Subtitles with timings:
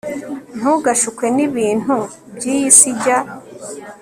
[0.57, 1.95] ntugashukwe n'ibintu
[2.35, 3.17] by'iyi si, jya